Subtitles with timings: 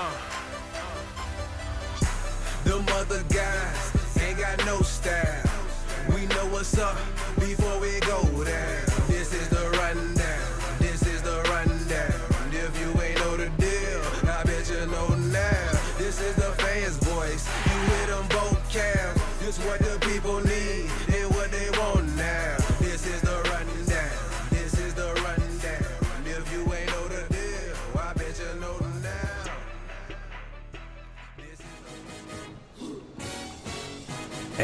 [0.00, 0.29] Them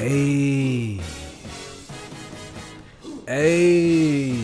[0.06, 1.00] Hey.
[3.26, 4.38] Hey.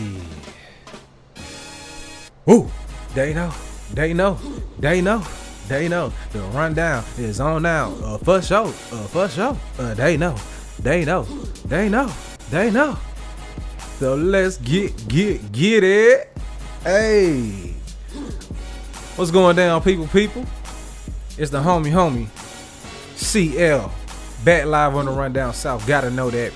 [2.45, 2.69] Woo.
[3.15, 3.49] They know.
[3.93, 4.37] They know.
[4.77, 5.23] They know.
[5.69, 6.11] They know.
[6.33, 7.93] The rundown is on now.
[8.03, 8.67] Uh, for sure.
[8.67, 9.57] Uh, for sure.
[9.79, 10.35] Uh, they know.
[10.79, 11.23] They know.
[11.63, 12.11] They know.
[12.49, 12.97] They know.
[13.99, 16.37] So let's get get get it.
[16.83, 17.73] Hey.
[19.15, 20.07] What's going down, people?
[20.07, 20.43] People.
[21.37, 22.27] It's the homie, homie.
[23.15, 24.02] CL.
[24.43, 25.87] Back live on the Rundown South.
[25.87, 26.51] Gotta know that.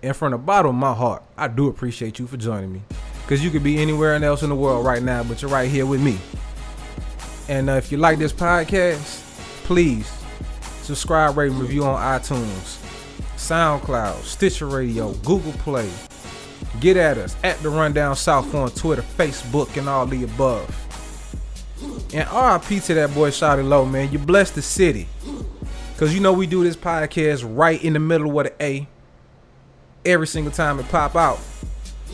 [0.00, 2.82] And from the bottom of my heart, I do appreciate you for joining me.
[3.22, 5.86] Because you could be anywhere else in the world right now, but you're right here
[5.86, 6.18] with me.
[7.48, 9.22] And uh, if you like this podcast,
[9.64, 10.08] please
[10.82, 12.80] subscribe, rate, and review on iTunes,
[13.34, 15.90] SoundCloud, Stitcher Radio, Google Play.
[16.78, 20.68] Get at us at the Rundown South on Twitter, Facebook, and all the above.
[22.14, 24.12] And RIP to that boy Shawty Lo, man.
[24.12, 25.08] You blessed the city.
[25.96, 28.86] Cause you know we do this podcast right in the middle of the A.
[30.04, 31.40] Every single time it pop out.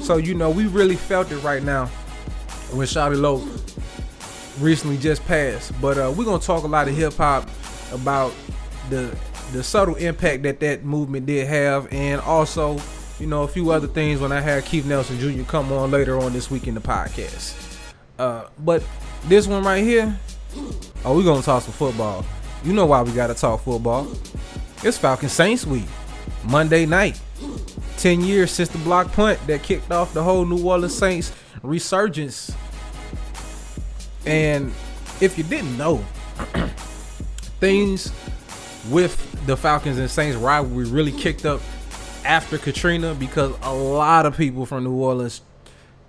[0.01, 1.87] So you know we really felt it right now
[2.71, 3.45] when Shawty Lo
[4.61, 5.73] recently just passed.
[5.81, 7.49] But uh, we're gonna talk a lot of hip hop
[7.93, 8.33] about
[8.89, 9.17] the
[9.53, 12.79] the subtle impact that that movement did have, and also
[13.19, 15.43] you know a few other things when I had Keith Nelson Jr.
[15.43, 17.57] come on later on this week in the podcast.
[18.19, 18.85] Uh, but
[19.25, 20.17] this one right here,
[21.05, 22.25] oh, we're gonna talk some football.
[22.65, 24.09] You know why we gotta talk football?
[24.85, 25.87] It's Falcon Saints week,
[26.45, 27.21] Monday night.
[27.97, 31.33] 10 years since the block punt that kicked off the whole New Orleans Saints
[31.65, 32.53] resurgence.
[34.27, 34.73] And
[35.21, 36.05] if you didn't know,
[37.59, 38.13] things
[38.91, 41.61] with the Falcons and Saints rivalry really kicked up
[42.25, 45.43] after Katrina because a lot of people from New Orleans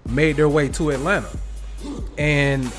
[0.08, 1.30] made their way to Atlanta.
[2.20, 2.72] And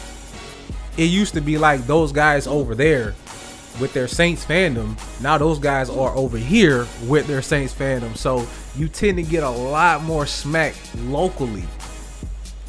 [0.97, 3.17] it used to be like those guys over there
[3.81, 4.97] with their Saints fandom.
[5.21, 8.17] Now those guys are over here with their Saints fandom.
[8.17, 8.47] So
[8.77, 10.75] you tend to get a lot more smack
[11.05, 11.65] locally.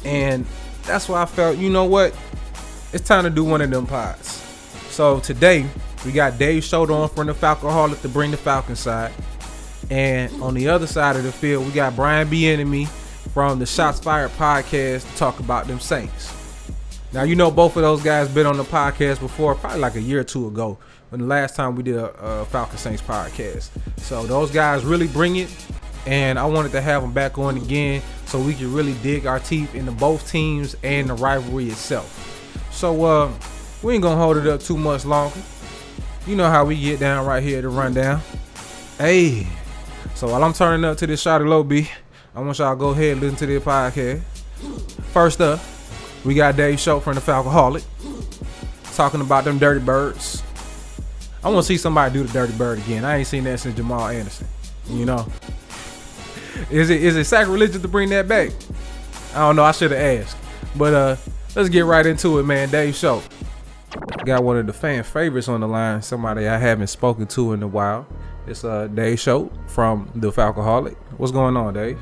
[0.04, 0.46] And
[0.84, 2.16] that's why I felt, you know what?
[2.92, 4.42] It's time to do one of them pods.
[4.90, 5.66] So today
[6.04, 9.12] we got Dave Schroeder on from the Falcoholic to bring the Falcon side.
[9.90, 14.00] And on the other side of the field, we got Brian Bieniemy from the Shots
[14.00, 16.32] Fired podcast to talk about them Saints.
[17.12, 20.00] Now you know both of those guys been on the podcast before, probably like a
[20.00, 20.78] year or two ago,
[21.16, 23.70] when the last time we did a, a Falcon Saints podcast.
[23.96, 25.48] So those guys really bring it,
[26.04, 29.40] and I wanted to have them back on again so we could really dig our
[29.40, 32.68] teeth into both teams and the rivalry itself.
[32.70, 33.32] So uh,
[33.82, 35.40] we ain't gonna hold it up too much longer.
[36.26, 38.20] You know how we get down right here at the rundown.
[38.98, 39.46] Hey,
[40.14, 41.88] so while I'm turning up to this shot of low B,
[42.34, 44.20] I want y'all to go ahead and listen to this podcast.
[45.14, 45.60] First up,
[46.26, 47.84] we got Dave Schultz from the Falcoholic
[48.94, 50.42] talking about them dirty birds.
[51.46, 53.04] I want to see somebody do the dirty bird again.
[53.04, 54.48] I ain't seen that since Jamal Anderson.
[54.88, 55.28] You know,
[56.72, 58.50] is it is it sacrilegious to bring that back?
[59.32, 59.62] I don't know.
[59.62, 60.36] I should have asked,
[60.74, 61.16] but uh,
[61.54, 62.68] let's get right into it, man.
[62.68, 63.22] Dave Choate
[64.24, 66.02] got one of the fan favorites on the line.
[66.02, 68.08] Somebody I haven't spoken to in a while.
[68.48, 70.96] It's uh Dave Choate from the Falcoholic.
[71.16, 72.00] What's going on, Dave?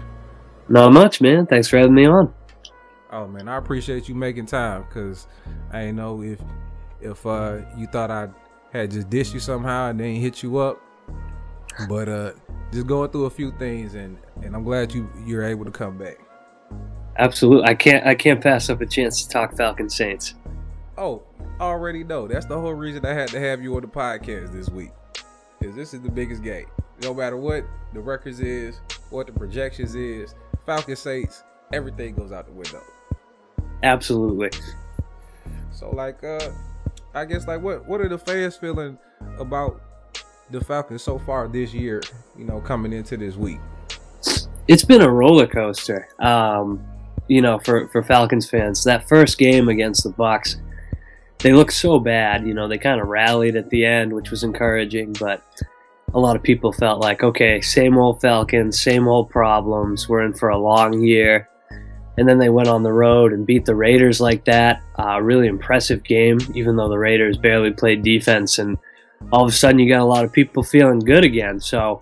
[0.71, 1.44] Not much, man.
[1.44, 2.32] Thanks for having me on.
[3.12, 5.26] Oh man, I appreciate you making time because
[5.71, 6.41] I ain't know if
[7.03, 8.28] if uh you thought I
[8.74, 10.80] had just dished you somehow and then hit you up,
[11.88, 12.32] but uh
[12.72, 15.96] just going through a few things and and I'm glad you you're able to come
[15.96, 16.18] back.
[17.16, 17.68] Absolutely.
[17.68, 20.34] I can't I can't pass up a chance to talk Falcon Saints.
[20.98, 21.22] Oh,
[21.60, 24.69] already know that's the whole reason I had to have you on the podcast this
[24.69, 24.90] week.
[25.60, 26.66] Is this is the biggest game.
[27.02, 30.34] No matter what the records is, what the projections is,
[30.66, 32.82] Falcon Saints, everything goes out the window.
[33.84, 34.50] Absolutely.
[35.70, 36.50] So like uh
[37.14, 38.99] I guess like what what are the fans feeling
[39.38, 39.81] about
[40.50, 42.02] the Falcons so far this year,
[42.37, 43.61] you know, coming into this week?
[44.66, 46.08] It's been a roller coaster.
[46.19, 46.84] Um,
[47.28, 48.84] you know, for, for Falcons fans.
[48.84, 50.56] That first game against the Bucs,
[51.38, 52.46] they looked so bad.
[52.46, 55.43] You know, they kind of rallied at the end, which was encouraging, but
[56.12, 60.08] a lot of people felt like, okay, same old Falcons, same old problems.
[60.08, 61.49] We're in for a long year.
[62.16, 64.82] And then they went on the road and beat the Raiders like that.
[64.99, 68.58] Uh, really impressive game, even though the Raiders barely played defense.
[68.58, 68.78] And
[69.32, 71.61] all of a sudden, you got a lot of people feeling good again.
[71.61, 72.00] So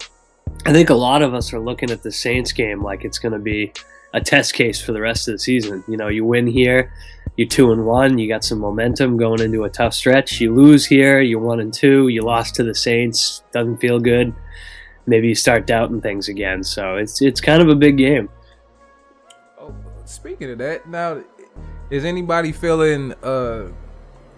[0.67, 3.33] I think a lot of us are looking at the Saints game like it's going
[3.33, 3.73] to be
[4.13, 5.83] a test case for the rest of the season.
[5.89, 6.93] You know, you win here,
[7.37, 10.41] you're two and one, you got some momentum going into a tough stretch.
[10.41, 14.35] You lose here, you're one and two, you lost to the Saints, doesn't feel good.
[15.07, 16.63] Maybe you start doubting things again.
[16.63, 18.29] So it's it's kind of a big game.
[20.13, 21.23] Speaking of that, now
[21.89, 23.69] is anybody feeling uh,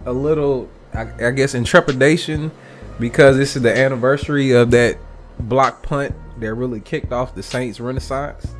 [0.05, 2.51] a little, I, I guess, intrepidation
[2.97, 4.97] because this is the anniversary of that
[5.37, 8.55] block punt that really kicked off the Saints' renaissance?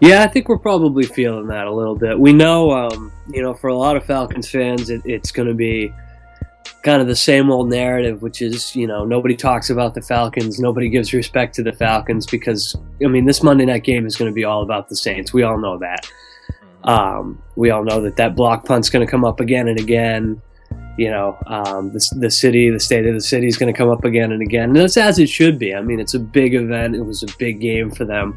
[0.00, 2.18] Yeah, I think we're probably feeling that a little bit.
[2.18, 5.54] We know, um, you know, for a lot of Falcons fans, it, it's going to
[5.54, 5.92] be
[6.82, 10.58] kind of the same old narrative, which is, you know, nobody talks about the Falcons,
[10.58, 14.30] nobody gives respect to the Falcons because, I mean, this Monday night game is going
[14.30, 15.32] to be all about the Saints.
[15.32, 16.10] We all know that.
[16.84, 20.42] Um, we all know that that block punt's going to come up again and again.
[20.98, 23.88] You know, um, the, the city, the state of the city is going to come
[23.88, 24.70] up again and again.
[24.70, 25.74] And that's as it should be.
[25.74, 26.96] I mean, it's a big event.
[26.96, 28.36] It was a big game for them.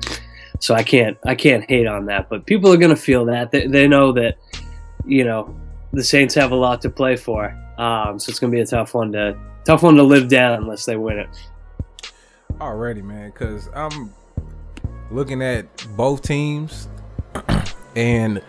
[0.60, 2.30] So I can't, I can't hate on that.
[2.30, 3.52] But people are going to feel that.
[3.52, 4.38] They, they know that,
[5.06, 5.54] you know,
[5.92, 7.58] the Saints have a lot to play for.
[7.78, 10.86] Um, so it's gonna be a tough one to tough one to live down unless
[10.86, 11.30] they win it.
[12.62, 14.14] Already, man, because I'm
[15.12, 16.88] looking at both teams,
[17.96, 18.42] and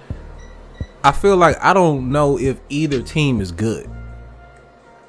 [1.03, 3.91] I feel like I don't know if either team is good.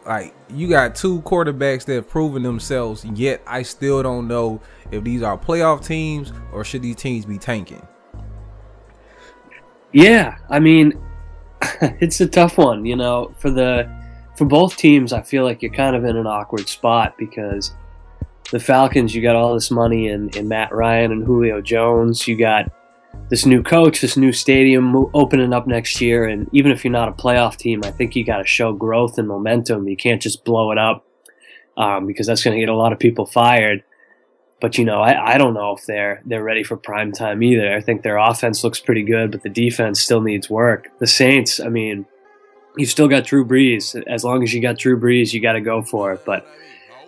[0.05, 4.61] Like you got two quarterbacks that have proven themselves, yet I still don't know
[4.91, 7.85] if these are playoff teams or should these teams be tanking.
[9.91, 10.99] Yeah, I mean,
[11.81, 13.89] it's a tough one, you know, for the
[14.37, 17.73] for both teams, I feel like you're kind of in an awkward spot because
[18.51, 22.27] the Falcons, you got all this money in, in Matt Ryan and Julio Jones.
[22.27, 22.71] You got
[23.29, 26.25] this new coach, this new stadium opening up next year.
[26.25, 29.17] And even if you're not a playoff team, I think you got to show growth
[29.17, 29.87] and momentum.
[29.87, 31.03] You can't just blow it up
[31.75, 33.83] um, because that's going to get a lot of people fired.
[34.61, 37.75] But you know, I, I don't know if they're they're ready for prime time either.
[37.75, 40.87] I think their offense looks pretty good, but the defense still needs work.
[40.97, 42.07] The Saints, I mean,
[42.77, 44.01] you've still got Drew Brees.
[44.07, 46.23] As long as you got Drew Brees, you got to go for it.
[46.25, 46.47] But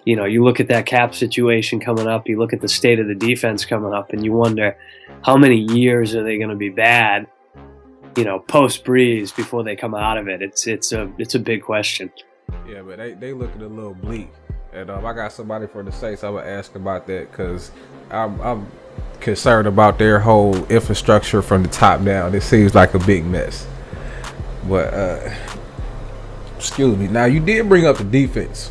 [0.05, 2.99] you know, you look at that cap situation coming up, you look at the state
[2.99, 4.77] of the defense coming up, and you wonder
[5.23, 7.27] how many years are they going to be bad?
[8.15, 10.41] You know, post Brees before they come out of it.
[10.41, 12.11] It's it's a it's a big question.
[12.67, 14.29] Yeah, but they they looking a little bleak.
[14.71, 16.23] And um, I got somebody for the Saints.
[16.23, 17.71] I would ask about that because
[18.11, 18.67] I'm, I'm
[19.19, 22.35] concerned about their whole infrastructure from the top down.
[22.35, 23.67] It seems like a big mess.
[24.67, 25.33] But uh,
[26.59, 27.07] excuse me.
[27.07, 28.69] Now you did bring up the defense,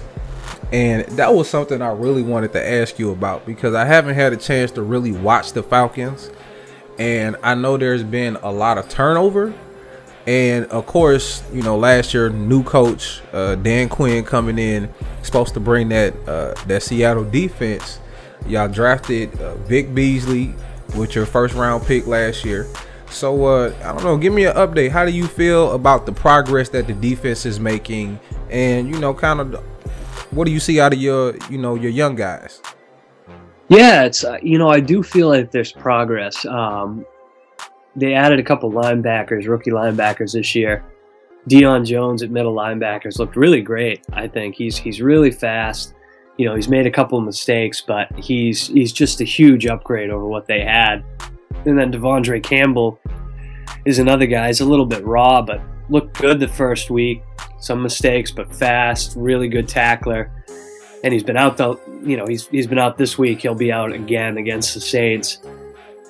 [0.73, 4.35] and that was something I really wanted to ask you about because I haven't had
[4.35, 6.31] a chance to really watch the Falcons,
[6.99, 9.55] and I know there's been a lot of turnover.
[10.26, 14.93] And of course, you know, last year new coach uh, Dan Quinn coming in,
[15.23, 17.99] supposed to bring that uh, that Seattle defense.
[18.46, 20.55] Y'all drafted uh, Vic Beasley
[20.96, 22.67] with your first round pick last year.
[23.10, 24.16] So uh, I don't know.
[24.16, 24.90] Give me an update.
[24.90, 28.19] How do you feel about the progress that the defense is making,
[28.50, 29.55] and you know, kind of
[30.31, 32.60] what do you see out of your you know your young guys?
[33.69, 36.44] Yeah, it's uh, you know I do feel like there's progress.
[36.46, 37.05] Um,
[37.96, 40.84] they added a couple linebackers, rookie linebackers this year.
[41.49, 44.04] Deion Jones at middle linebackers looked really great.
[44.12, 45.94] I think he's he's really fast.
[46.37, 50.11] You know, he's made a couple of mistakes, but he's he's just a huge upgrade
[50.11, 51.04] over what they had.
[51.68, 52.98] And then De'Vondre Campbell
[53.84, 54.46] is another guy.
[54.46, 55.60] He's a little bit raw, but
[55.90, 57.22] looked good the first week.
[57.60, 60.32] Some mistakes, but fast, really good tackler.
[61.04, 63.42] And he's been out the, you know, he's he's been out this week.
[63.42, 65.38] He'll be out again against the Saints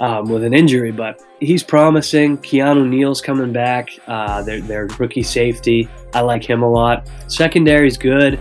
[0.00, 2.38] um, with an injury, but he's promising.
[2.38, 3.90] Keanu Neal's coming back.
[4.06, 7.08] Uh, their their rookie safety, I like him a lot.
[7.26, 8.38] Secondary's good.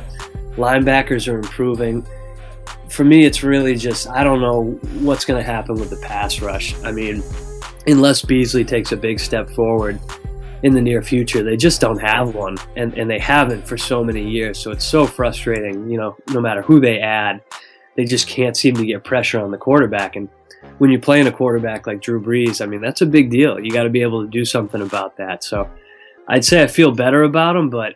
[0.56, 2.06] Linebackers are improving
[2.90, 6.42] for me, it's really just I don't know what's going to happen with the pass
[6.42, 6.76] rush.
[6.84, 7.24] I mean,
[7.86, 10.00] unless Beasley takes a big step forward
[10.64, 14.04] in the near future, they just don't have one, and and they haven't for so
[14.04, 14.60] many years.
[14.60, 15.90] So it's so frustrating.
[15.90, 17.42] You know, no matter who they add,
[17.96, 20.16] they just can't seem to get pressure on the quarterback.
[20.16, 20.30] And
[20.78, 23.60] when you're playing a quarterback like Drew Brees, I mean, that's a big deal.
[23.60, 25.44] You got to be able to do something about that.
[25.44, 25.70] So
[26.28, 27.96] I'd say I feel better about them, but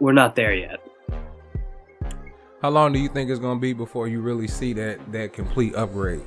[0.00, 0.80] we're not there yet.
[2.60, 5.32] How long do you think it's going to be before you really see that that
[5.32, 6.22] complete upgrade?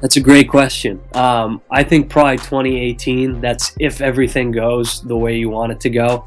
[0.00, 1.00] That's a great question.
[1.14, 3.40] Um, I think probably 2018.
[3.40, 6.26] That's if everything goes the way you want it to go.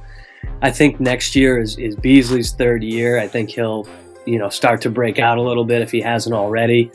[0.62, 3.20] I think next year is, is Beasley's third year.
[3.20, 3.86] I think he'll,
[4.26, 6.90] you know, start to break out a little bit if he hasn't already.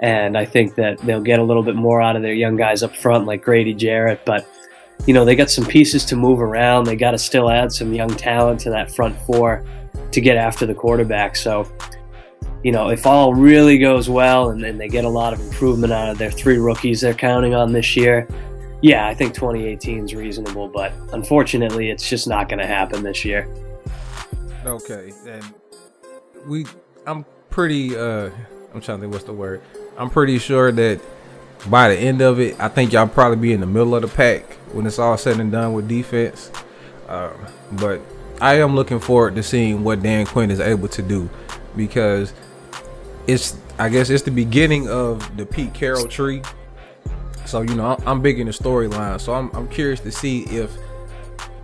[0.00, 2.82] and I think that they'll get a little bit more out of their young guys
[2.82, 4.24] up front, like Grady Jarrett.
[4.24, 4.48] But
[5.06, 6.84] you know, they got some pieces to move around.
[6.84, 9.64] They got to still add some young talent to that front four
[10.12, 11.36] to get after the quarterback.
[11.36, 11.70] So,
[12.62, 15.92] you know, if all really goes well and, and they get a lot of improvement
[15.92, 18.28] out of their three rookies they're counting on this year,
[18.82, 20.68] yeah, I think 2018 is reasonable.
[20.68, 23.48] But unfortunately, it's just not going to happen this year.
[24.64, 25.54] Okay, and
[26.46, 26.66] we,
[27.06, 27.96] I'm pretty.
[27.96, 28.30] uh
[28.74, 29.60] I'm trying to think what's the word.
[29.98, 31.00] I'm pretty sure that
[31.68, 34.08] by the end of it, I think y'all probably be in the middle of the
[34.08, 36.50] pack when it's all said and done with defense.
[37.08, 37.34] Um,
[37.72, 38.00] but
[38.42, 41.30] I am looking forward to seeing what Dan Quinn is able to do
[41.76, 42.32] because
[43.28, 46.42] it's I guess it's the beginning of the Pete Carroll tree.
[47.46, 50.76] So you know I'm big in the storyline, so I'm I'm curious to see if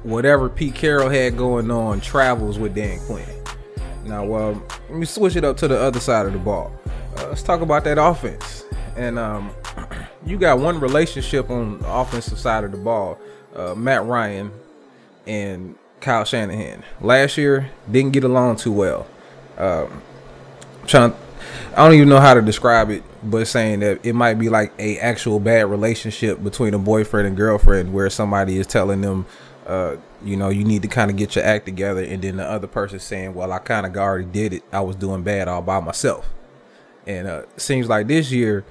[0.04, 3.28] whatever Pete Carroll had going on travels with Dan Quinn.
[4.04, 6.72] Now, well, let me switch it up to the other side of the ball.
[7.16, 8.64] Uh, let's talk about that offense.
[8.96, 9.50] And um,
[10.24, 13.18] you got one relationship on the offensive side of the ball,
[13.56, 14.52] uh, Matt Ryan
[15.26, 16.84] and Kyle Shanahan.
[17.00, 19.06] Last year didn't get along too well.
[19.56, 20.02] Um,
[20.86, 21.14] trying,
[21.72, 24.72] I don't even know how to describe it, but saying that it might be like
[24.78, 29.26] a actual bad relationship between a boyfriend and girlfriend, where somebody is telling them,
[29.66, 32.44] uh, you know, you need to kind of get your act together, and then the
[32.44, 34.62] other person saying, well, I kind of already did it.
[34.72, 36.28] I was doing bad all by myself.
[37.06, 38.64] And uh, seems like this year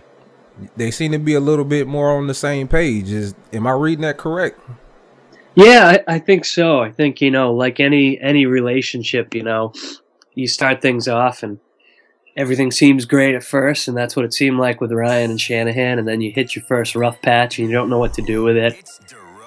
[0.75, 3.10] they seem to be a little bit more on the same page.
[3.10, 4.60] Is am I reading that correct?
[5.57, 6.81] Yeah, I, I, think so.
[6.81, 9.73] I think you know, like any any relationship, you know,
[10.35, 11.59] you start things off and
[12.35, 15.97] everything seems great at first, and that's what it seemed like with Ryan and Shanahan.
[15.97, 18.43] And then you hit your first rough patch, and you don't know what to do
[18.43, 18.87] with it.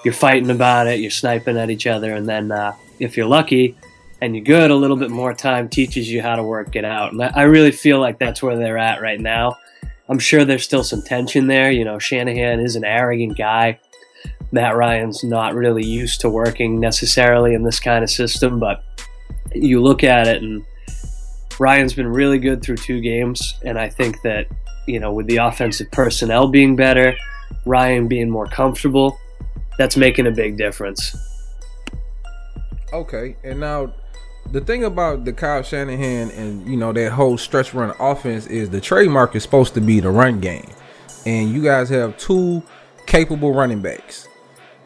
[0.05, 0.99] You're fighting about it.
[0.99, 3.77] You're sniping at each other, and then uh, if you're lucky
[4.21, 7.13] and you're good, a little bit more time teaches you how to work it out.
[7.13, 9.59] And I really feel like that's where they're at right now.
[10.09, 11.71] I'm sure there's still some tension there.
[11.71, 13.79] You know, Shanahan is an arrogant guy.
[14.53, 18.83] Matt Ryan's not really used to working necessarily in this kind of system, but
[19.55, 20.65] you look at it and
[21.61, 24.47] Ryan's been really good through two games, and I think that
[24.87, 27.15] you know with the offensive personnel being better,
[27.67, 29.19] Ryan being more comfortable,
[29.77, 31.15] that's making a big difference.
[32.95, 33.93] Okay, and now
[34.53, 38.71] the thing about the Kyle Shanahan and you know that whole stretch run offense is
[38.71, 40.71] the trademark is supposed to be the run game,
[41.27, 42.63] and you guys have two
[43.07, 44.29] capable running backs,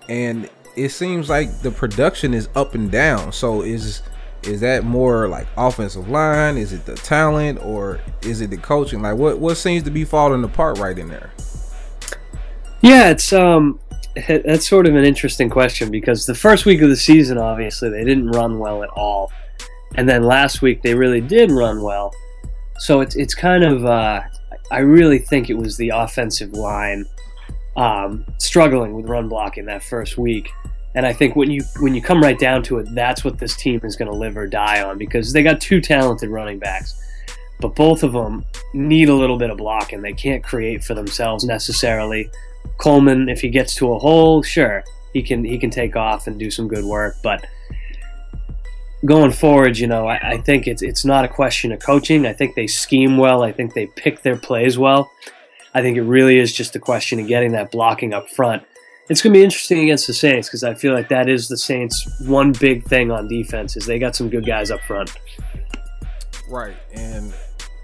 [0.08, 3.32] and it seems like the production is up and down.
[3.32, 4.02] So is
[4.42, 6.56] is that more like offensive line?
[6.56, 9.02] Is it the talent or is it the coaching?
[9.02, 11.32] Like what what seems to be falling apart right in there?
[12.80, 13.80] Yeah, it's um
[14.26, 18.04] that's sort of an interesting question because the first week of the season obviously they
[18.04, 19.32] didn't run well at all.
[19.96, 22.12] And then last week they really did run well.
[22.78, 24.22] So it's it's kind of uh,
[24.70, 27.06] I really think it was the offensive line
[27.76, 30.50] um, struggling with run blocking that first week.
[30.94, 33.56] And I think when you when you come right down to it, that's what this
[33.56, 36.94] team is going to live or die on because they got two talented running backs,
[37.60, 40.02] but both of them need a little bit of blocking.
[40.02, 42.30] They can't create for themselves necessarily.
[42.78, 46.38] Coleman, if he gets to a hole, sure he can he can take off and
[46.38, 47.46] do some good work, but
[49.04, 52.26] going forward, you know, I, I, think it's it's not a question of coaching.
[52.26, 53.42] I think they scheme well.
[53.42, 55.10] I think they pick their plays well.
[55.74, 58.62] I think it really is just a question of getting that blocking up front.
[59.10, 61.58] It's going to be interesting against the Saints because I feel like that is the
[61.58, 65.12] Saints' one big thing on defense is they got some good guys up front.
[66.48, 67.34] Right, and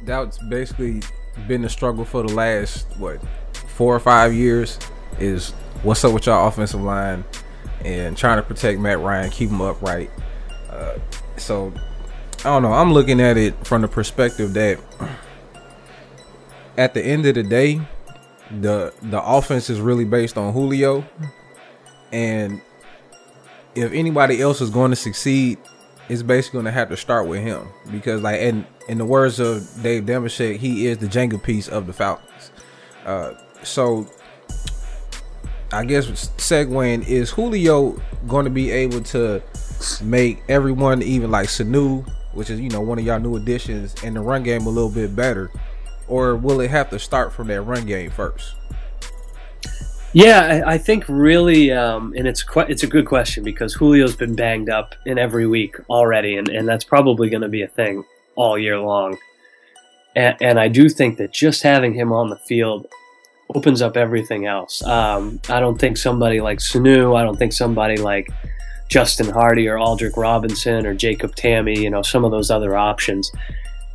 [0.05, 1.03] that's basically
[1.47, 3.21] been the struggle for the last what
[3.53, 4.79] four or five years.
[5.19, 5.51] Is
[5.83, 7.25] what's up with y'all offensive line
[7.85, 10.11] and trying to protect Matt Ryan, keep him upright
[10.71, 10.99] uh,
[11.37, 11.73] so
[12.39, 12.73] I don't know.
[12.73, 14.79] I'm looking at it from the perspective that
[16.81, 17.79] at the end of the day,
[18.61, 21.05] the the offense is really based on Julio,
[22.11, 22.61] and
[23.75, 25.59] if anybody else is going to succeed,
[26.09, 27.69] it's basically going to have to start with him.
[27.93, 31.87] Because, like, in in the words of Dave Dameshek, he is the Jenga piece of
[31.87, 32.51] the Falcons.
[33.05, 34.09] Uh, so
[35.71, 36.07] I guess
[36.39, 39.43] segueing is Julio going to be able to
[40.03, 44.15] make everyone, even like Sanu, which is you know one of y'all new additions, in
[44.15, 45.51] the run game a little bit better,
[46.11, 48.57] or will it have to start from that run game first?
[50.13, 54.69] Yeah, I, think really, um, and it's it's a good question because Julio's been banged
[54.69, 58.59] up in every week already, and, and that's probably going to be a thing all
[58.59, 59.17] year long.
[60.17, 62.89] And, and, I do think that just having him on the field
[63.55, 64.83] opens up everything else.
[64.83, 68.29] Um, I don't think somebody like Sanu, I don't think somebody like
[68.89, 73.31] Justin Hardy or Aldrick Robinson or Jacob Tamme, you know, some of those other options.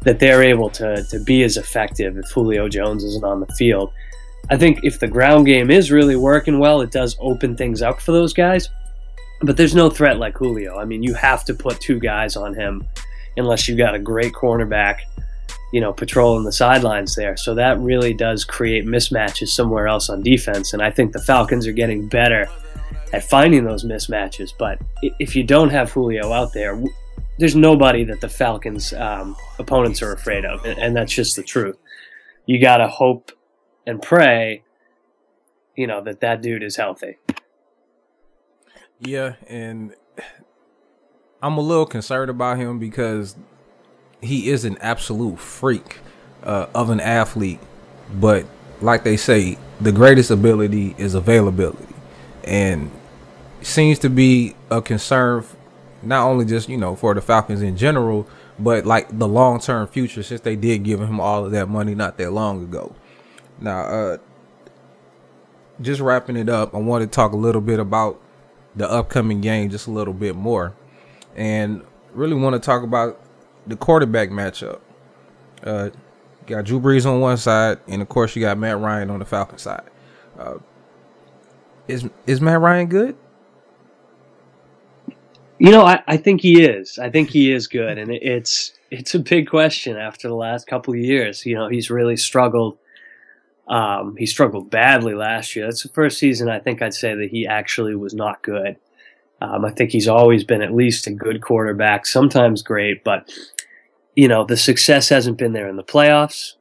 [0.06, 3.92] That they're able to to be as effective if Julio Jones isn't on the field.
[4.50, 8.00] I think if the ground game is really working well, it does open things up
[8.00, 8.70] for those guys.
[9.42, 10.78] But there's no threat like Julio.
[10.80, 12.88] I mean, you have to put two guys on him
[13.38, 15.00] unless you've got a great cornerback,
[15.74, 17.36] you know, patrolling the sidelines there.
[17.36, 20.74] So that really does create mismatches somewhere else on defense.
[20.74, 22.48] And I think the Falcons are getting better
[23.12, 24.52] at finding those mismatches.
[24.58, 26.82] But if you don't have Julio out there,
[27.38, 31.78] there's nobody that the Falcons' um, opponents are afraid of, and, that's just the truth.
[32.46, 33.32] You got to hope
[33.86, 34.64] and pray,
[35.76, 37.18] you know, that that dude is healthy.
[39.00, 39.94] Yeah, and
[41.42, 43.36] I'm a little concerned about him because
[44.22, 46.00] he is an absolute freak
[46.44, 47.60] uh, of an athlete,
[48.14, 48.46] but
[48.82, 51.94] like they say, the greatest ability is availability,
[52.46, 52.92] and
[53.62, 55.44] seems to be a concern
[56.06, 58.28] not only just you know for the Falcons in general,
[58.60, 61.96] but like the long term future since they did give him all of that money
[61.96, 62.96] not that long ago.
[63.60, 64.18] Now, uh,
[65.82, 68.22] just wrapping it up, I want to talk a little bit about
[68.76, 70.74] the upcoming game just a little bit more,
[71.36, 71.84] and
[72.14, 73.20] really want to talk about
[73.68, 74.80] the quarterback matchup.
[75.64, 75.90] Uh,
[76.46, 79.26] got Drew Brees on one side, and of course you got Matt Ryan on the
[79.26, 79.90] Falcon side.
[80.38, 80.56] Uh,
[81.88, 83.18] is is Matt Ryan good?
[85.58, 87.00] You know, I, I think he is.
[87.00, 90.68] I think he is good, and it, it's it's a big question after the last
[90.68, 91.46] couple of years.
[91.46, 92.78] You know, he's really struggled.
[93.68, 95.66] Um, he struggled badly last year.
[95.66, 98.76] That's the first season I think I'd say that he actually was not good.
[99.42, 103.30] Um, I think he's always been at least a good quarterback, sometimes great, but
[104.14, 106.54] you know the success hasn't been there in the playoffs,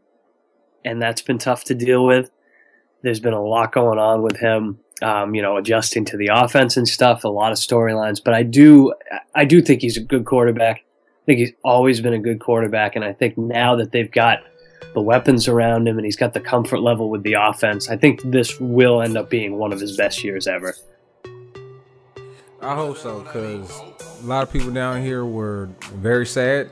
[0.84, 2.30] and that's been tough to deal with.
[3.02, 6.76] There's been a lot going on with him um, you know, adjusting to the offense
[6.76, 7.24] and stuff.
[7.24, 8.94] A lot of storylines, but I do,
[9.34, 10.78] I do think he's a good quarterback.
[10.78, 14.40] I think he's always been a good quarterback, and I think now that they've got
[14.92, 18.20] the weapons around him and he's got the comfort level with the offense, I think
[18.30, 20.74] this will end up being one of his best years ever.
[22.60, 23.70] I hope so, because
[24.22, 26.70] a lot of people down here were very sad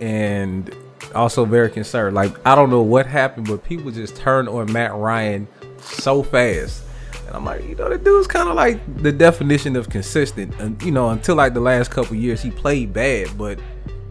[0.00, 0.74] and
[1.14, 2.14] also very concerned.
[2.14, 5.46] Like I don't know what happened, but people just turned on Matt Ryan
[5.80, 6.82] so fast
[7.28, 10.58] and I'm like, you know, the dude's kind of like the definition of consistent.
[10.58, 13.60] And you know, until like the last couple years, he played bad, but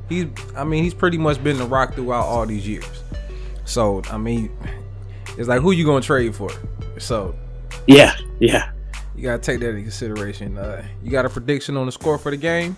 [0.08, 3.03] he's, I mean, he's pretty much been the rock throughout all these years.
[3.65, 4.56] So I mean,
[5.36, 6.51] it's like who you gonna trade for?
[6.99, 7.36] So
[7.88, 8.71] yeah, yeah,
[9.15, 10.58] you gotta take that into consideration.
[10.58, 12.77] Uh, you got a prediction on the score for the game?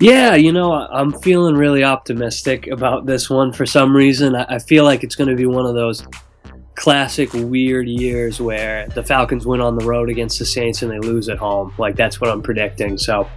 [0.00, 4.34] Yeah, you know, I'm feeling really optimistic about this one for some reason.
[4.34, 6.04] I feel like it's going to be one of those
[6.74, 10.98] classic weird years where the Falcons win on the road against the Saints and they
[10.98, 11.72] lose at home.
[11.78, 12.98] Like that's what I'm predicting.
[12.98, 13.28] So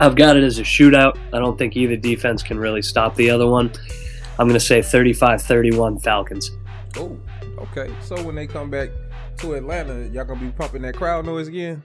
[0.00, 1.18] I've got it as a shootout.
[1.32, 3.72] I don't think either defense can really stop the other one.
[4.38, 6.52] I'm going to say 35-31 Falcons.
[6.96, 7.18] Oh,
[7.58, 7.92] okay.
[8.02, 8.90] So when they come back
[9.38, 11.82] to Atlanta, y'all going to be pumping that crowd noise again?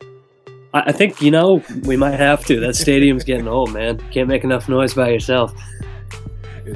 [0.74, 2.60] I think, you know, we might have to.
[2.62, 3.98] That stadium's getting old, man.
[4.12, 5.54] Can't make enough noise by yourself.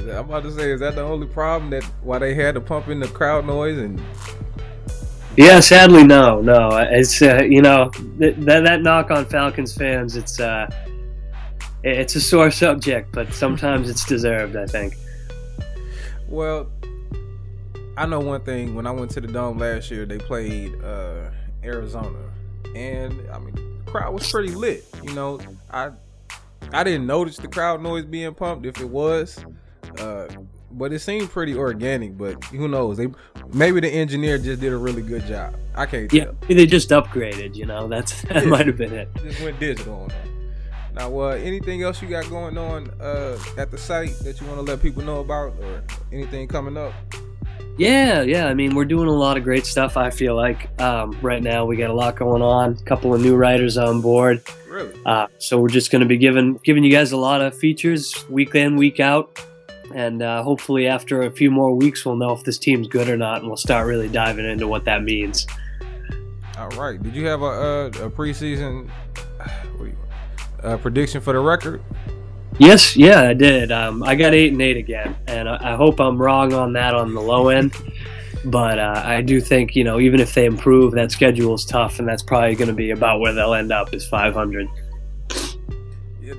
[0.02, 2.88] I'm about to say, is that the only problem that why they had to pump
[2.88, 4.00] in the crowd noise and?
[5.36, 6.70] Yeah, sadly, no, no.
[6.90, 10.16] It's uh, you know that, that knock on Falcons fans.
[10.16, 10.70] It's uh,
[11.82, 14.56] it's a sore subject, but sometimes it's deserved.
[14.56, 14.94] I think.
[16.26, 16.70] Well,
[17.98, 18.74] I know one thing.
[18.74, 21.30] When I went to the dome last year, they played uh,
[21.62, 22.18] Arizona,
[22.74, 24.86] and I mean, the crowd was pretty lit.
[25.02, 25.38] You know,
[25.70, 25.90] I
[26.72, 28.64] I didn't notice the crowd noise being pumped.
[28.64, 29.44] If it was,
[30.00, 30.28] uh,
[30.72, 32.16] but it seemed pretty organic.
[32.16, 32.96] But who knows?
[32.96, 33.08] They
[33.52, 35.56] maybe the engineer just did a really good job.
[35.74, 37.54] I can't yeah, they just upgraded.
[37.54, 39.08] You know, that's that yeah, might have been it.
[39.22, 40.12] Just went digital on.
[40.94, 44.58] Now, uh, anything else you got going on uh, at the site that you want
[44.58, 46.94] to let people know about, or anything coming up?
[47.76, 48.46] Yeah, yeah.
[48.46, 49.98] I mean, we're doing a lot of great stuff.
[49.98, 52.78] I feel like um, right now we got a lot going on.
[52.80, 54.42] A couple of new writers on board.
[54.70, 54.98] Really?
[55.04, 58.26] Uh, so we're just going to be giving giving you guys a lot of features
[58.30, 59.38] week in, week out
[59.96, 63.16] and uh, hopefully after a few more weeks we'll know if this team's good or
[63.16, 65.46] not and we'll start really diving into what that means.
[66.58, 67.02] All right.
[67.02, 68.90] Did you have a, a, a preseason
[70.60, 71.82] a prediction for the record?
[72.58, 72.94] Yes.
[72.94, 73.72] Yeah i did.
[73.72, 76.94] Um, i got eight and eight again and I, I, hope i'm wrong on that
[76.94, 77.74] on the low end
[78.44, 81.98] but uh, i do think you know even if they improve that schedule is tough
[81.98, 84.68] and that's probably going to be about where they'll end up is 500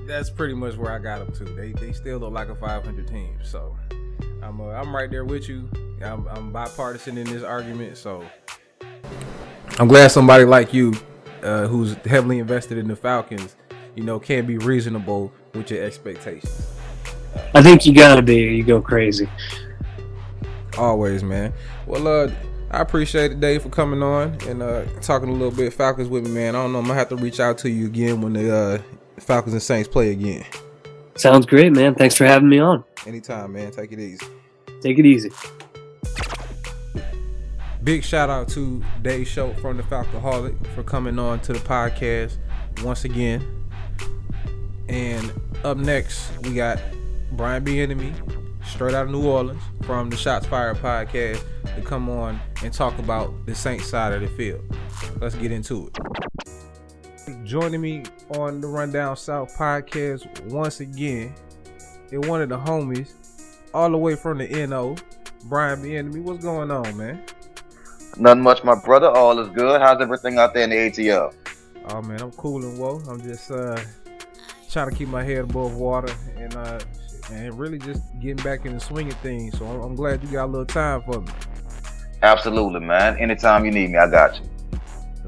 [0.05, 1.53] that's pretty much where I got them to.
[1.53, 3.37] They they still look like a 500 team.
[3.43, 3.77] So
[4.43, 5.69] I'm uh, I'm right there with you.
[6.01, 7.97] I'm, I'm bipartisan in this argument.
[7.97, 8.23] So
[9.79, 10.93] I'm glad somebody like you,
[11.43, 13.55] uh, who's heavily invested in the Falcons,
[13.95, 16.67] you know, can be reasonable with your expectations.
[17.53, 18.35] I think you gotta be.
[18.35, 19.29] You go crazy.
[20.77, 21.53] Always, man.
[21.85, 22.31] Well, uh,
[22.69, 26.25] I appreciate it, Dave, for coming on and uh, talking a little bit Falcons with
[26.25, 26.55] me, man.
[26.55, 26.79] I don't know.
[26.79, 29.89] I'm gonna have to reach out to you again when the uh, Falcons and Saints
[29.89, 30.45] play again.
[31.15, 31.95] Sounds great, man.
[31.95, 32.83] Thanks for having me on.
[33.05, 33.71] Anytime, man.
[33.71, 34.25] Take it easy.
[34.81, 35.31] Take it easy.
[37.83, 42.37] Big shout out to Dave Schultz from the Falcoholic for coming on to the podcast
[42.83, 43.41] once again.
[44.89, 45.31] And
[45.63, 46.79] up next, we got
[47.31, 48.13] Brian Bieniemy,
[48.65, 51.41] straight out of New Orleans, from the Shots Fired podcast,
[51.75, 54.63] to come on and talk about the Saints side of the field.
[55.19, 56.26] Let's get into it.
[57.47, 61.33] Joining me on the Rundown South podcast once again,
[62.11, 63.13] and one of the homies,
[63.73, 64.97] all the way from the NO,
[65.45, 66.23] Brian Bieniemy.
[66.23, 67.23] What's going on, man?
[68.17, 69.07] Nothing much, my brother.
[69.07, 69.79] All is good.
[69.79, 71.33] How's everything out there in the ATL?
[71.87, 73.01] Oh man, I'm cool and woe.
[73.07, 73.79] I'm just uh
[74.69, 76.81] trying to keep my head above water and uh
[77.31, 79.57] and really just getting back in the swing of things.
[79.57, 81.31] So I'm, I'm glad you got a little time for me.
[82.23, 83.15] Absolutely, man.
[83.17, 84.49] Anytime you need me, I got you.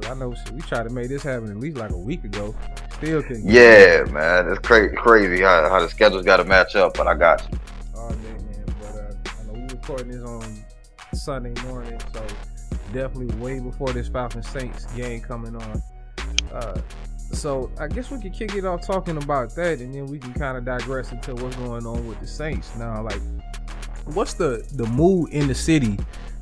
[0.02, 2.24] Cause I know shit, we tried to make this happen at least like a week
[2.24, 2.56] ago.
[2.94, 3.46] Still couldn't.
[3.46, 4.50] get Yeah, man.
[4.50, 7.58] It's cra- crazy how, how the schedules got to match up, but I got you.
[7.58, 8.66] it all day, man.
[8.80, 10.66] But uh, I know we recording this on
[11.14, 12.26] Sunday morning, so
[12.94, 15.84] definitely way before this Falcons Saints game coming on.
[16.54, 16.80] Uh,
[17.32, 20.34] so I guess we could kick it off talking about that, and then we can
[20.34, 23.04] kind of digress into what's going on with the Saints now.
[23.04, 23.22] Like,
[24.06, 25.98] what's the the mood in the city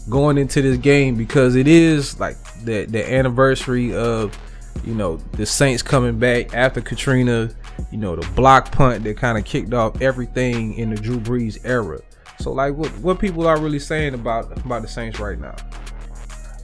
[0.10, 4.38] going into this game because it is like the the anniversary of
[4.86, 7.50] you know the Saints coming back after Katrina,
[7.92, 11.60] you know the block punt that kind of kicked off everything in the Drew Brees
[11.64, 12.00] era.
[12.40, 15.56] So like, what what people are really saying about about the Saints right now?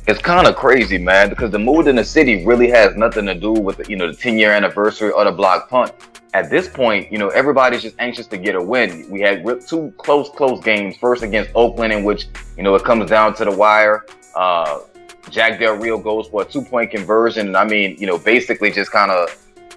[0.05, 3.33] It's kind of crazy, man, because the mood in the city really has nothing to
[3.33, 5.93] do with the, you know the 10 year anniversary or the block punt.
[6.33, 9.09] At this point, you know everybody's just anxious to get a win.
[9.09, 10.97] We had two close, close games.
[10.97, 14.05] First against Oakland, in which you know it comes down to the wire.
[14.35, 14.81] Uh,
[15.29, 18.71] Jack Del Rio goes for a two point conversion, and I mean, you know, basically
[18.71, 19.29] just kind of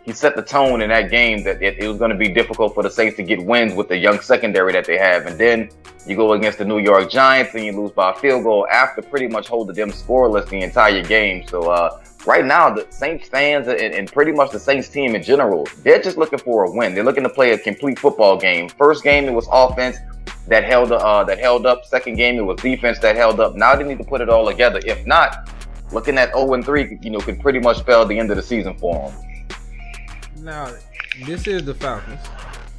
[0.06, 2.74] he set the tone in that game that it, it was going to be difficult
[2.74, 5.26] for the Saints to get wins with the young secondary that they have.
[5.26, 5.68] And then
[6.06, 9.02] you go against the New York Giants and you lose by a field goal after
[9.02, 11.44] pretty much holding them scoreless the entire game.
[11.48, 15.24] So uh, right now, the Saints fans and, and pretty much the Saints team in
[15.24, 16.94] general, they're just looking for a win.
[16.94, 18.68] They're looking to play a complete football game.
[18.68, 19.96] First game, it was offense
[20.46, 21.84] that held uh, that held up.
[21.84, 23.56] Second game, it was defense that held up.
[23.56, 24.80] Now they need to put it all together.
[24.86, 25.50] If not,
[25.90, 28.42] looking at 0 and 3, you know, could pretty much spell the end of the
[28.44, 29.26] season for them.
[30.46, 30.72] Now,
[31.26, 32.20] this is the Falcons,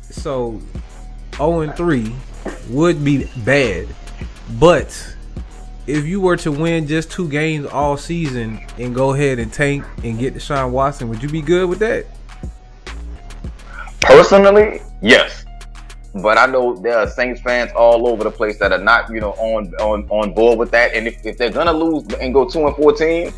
[0.01, 0.61] so
[1.35, 2.15] 0 and 3
[2.69, 3.89] would be bad,
[4.57, 4.87] but
[5.85, 9.83] if you were to win just two games all season and go ahead and tank
[10.01, 12.05] and get Deshaun Watson, would you be good with that?
[13.99, 15.43] Personally, yes.
[16.13, 19.19] But I know there are Saints fans all over the place that are not, you
[19.19, 20.93] know, on on on board with that.
[20.93, 23.33] And if, if they're gonna lose and go two and fourteen,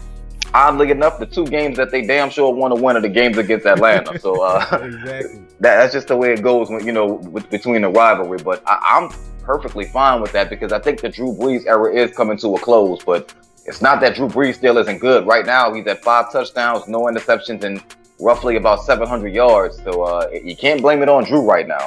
[0.54, 3.38] oddly enough, the two games that they damn sure want to win are the games
[3.38, 4.20] against Atlanta.
[4.20, 5.40] So uh, Exactly.
[5.60, 8.40] that, that's just the way it goes when you know with, between the rivalry.
[8.44, 9.10] But I, I'm
[9.44, 12.60] perfectly fine with that because I think the Drew Brees era is coming to a
[12.60, 13.04] close.
[13.04, 13.34] But
[13.66, 15.28] it's not that Drew Brees still isn't good.
[15.28, 17.84] Right now, he's at five touchdowns, no interceptions, and
[18.20, 19.82] roughly about 700 yards.
[19.84, 21.86] So uh, you can't blame it on Drew right now.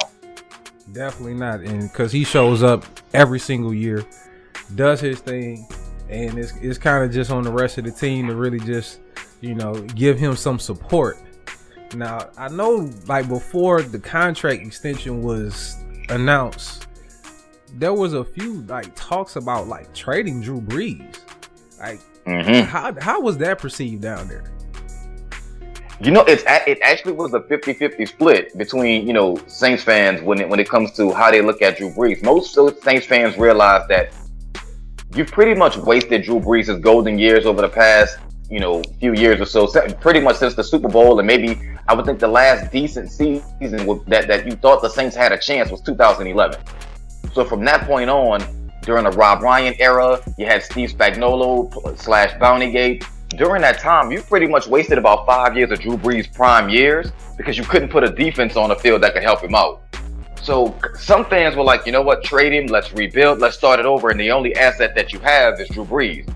[0.91, 4.05] Definitely not, and because he shows up every single year,
[4.75, 5.67] does his thing,
[6.09, 8.99] and it's it's kind of just on the rest of the team to really just
[9.41, 11.17] you know give him some support.
[11.95, 15.77] Now I know like before the contract extension was
[16.09, 16.87] announced,
[17.73, 21.19] there was a few like talks about like trading Drew Brees.
[21.79, 22.65] Like Mm-hmm.
[22.67, 24.45] how how was that perceived down there?
[25.99, 30.39] You know, it's it actually was a 50-50 split between you know Saints fans when
[30.39, 32.23] it when it comes to how they look at Drew Brees.
[32.23, 34.13] Most Saints fans realize that
[35.15, 38.17] you've pretty much wasted Drew Brees' golden years over the past
[38.49, 41.93] you know few years or so, pretty much since the Super Bowl, and maybe I
[41.93, 43.43] would think the last decent season
[44.07, 46.59] that that you thought the Saints had a chance was 2011.
[47.33, 48.41] So from that point on,
[48.83, 53.05] during the Rob Ryan era, you had Steve Spagnuolo slash Bountygate.
[53.29, 57.11] During that time, you pretty much wasted about five years of Drew Brees' prime years
[57.35, 59.81] because you couldn't put a defense on the field that could help him out.
[60.43, 63.85] So some fans were like, you know what, trade him, let's rebuild, let's start it
[63.85, 66.29] over, and the only asset that you have is Drew Brees.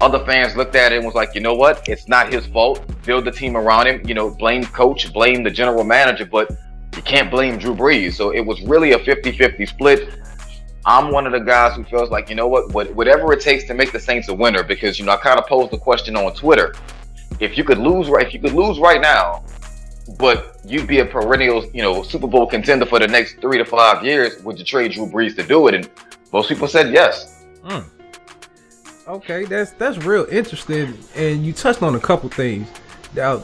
[0.00, 2.80] Other fans looked at it and was like, you know what, it's not his fault.
[3.04, 4.06] Build the team around him.
[4.06, 6.48] You know, blame coach, blame the general manager, but
[6.94, 8.14] you can't blame Drew Brees.
[8.14, 10.08] So it was really a 50-50 split.
[10.86, 13.64] I'm one of the guys who feels like, you know what, what whatever it takes
[13.64, 16.14] to make the Saints a winner, because you know, I kind of posed the question
[16.14, 16.74] on Twitter.
[17.40, 19.44] If you could lose right if you could lose right now,
[20.16, 23.64] but you'd be a perennial, you know, Super Bowl contender for the next three to
[23.64, 24.42] five years.
[24.42, 25.74] Would you trade Drew Brees to do it?
[25.74, 25.90] And
[26.32, 27.44] most people said yes.
[27.64, 27.84] Mm.
[29.06, 32.68] Okay, that's that's real interesting, and you touched on a couple things.
[33.14, 33.42] Now,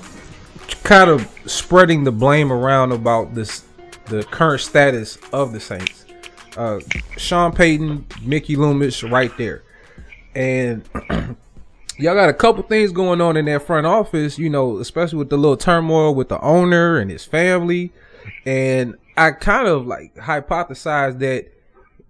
[0.83, 3.64] kind of spreading the blame around about this,
[4.07, 6.05] the current status of the Saints.
[6.57, 6.81] Uh,
[7.16, 9.62] Sean Payton, Mickey Loomis, right there,
[10.35, 10.87] and
[11.98, 14.38] y'all got a couple things going on in that front office.
[14.38, 17.92] You know, especially with the little turmoil with the owner and his family,
[18.46, 21.52] and I kind of like hypothesized that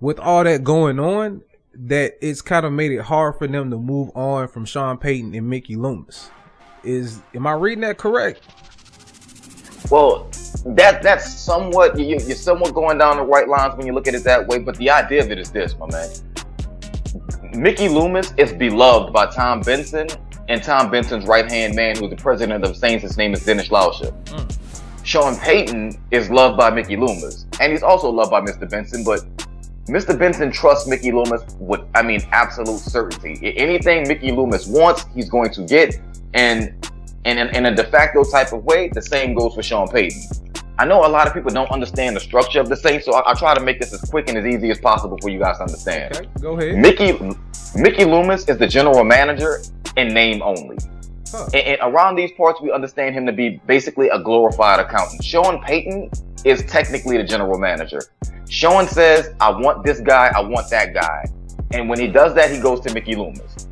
[0.00, 1.42] with all that going on,
[1.74, 5.34] that it's kind of made it hard for them to move on from Sean Payton
[5.34, 6.30] and Mickey Loomis.
[6.82, 8.42] Is am I reading that correct?
[9.90, 10.28] Well,
[10.66, 14.14] that that's somewhat you, you're somewhat going down the right lines when you look at
[14.14, 14.58] it that way.
[14.58, 16.10] But the idea of it is this, my man.
[17.54, 20.08] Mickey Loomis is beloved by Tom Benson
[20.48, 23.02] and Tom Benson's right hand man, who's the president of Saints.
[23.02, 24.12] His name is Dennis Lauscha.
[24.24, 24.58] Mm.
[25.04, 28.68] Sean Payton is loved by Mickey Loomis, and he's also loved by Mr.
[28.68, 29.04] Benson.
[29.04, 29.20] But
[29.86, 30.18] Mr.
[30.18, 33.56] Benson trusts Mickey Loomis with, I mean, absolute certainty.
[33.56, 36.00] Anything Mickey Loomis wants, he's going to get.
[36.32, 36.74] And
[37.24, 40.22] and in, in a de facto type of way, the same goes for Sean Payton.
[40.76, 43.30] I know a lot of people don't understand the structure of the Saints, so I,
[43.30, 45.58] I try to make this as quick and as easy as possible for you guys
[45.58, 46.16] to understand.
[46.16, 46.76] Okay, go ahead.
[46.76, 47.12] Mickey
[47.76, 49.60] Mickey Loomis is the general manager
[49.96, 50.76] in name only.
[51.30, 51.46] Huh.
[51.54, 55.24] And, and, around these parts, we understand him to be basically a glorified accountant.
[55.24, 56.10] Sean Payton
[56.44, 58.00] is technically the general manager.
[58.48, 61.26] Sean says, I want this guy, I want that guy.
[61.72, 63.68] And when he does that, he goes to Mickey Loomis.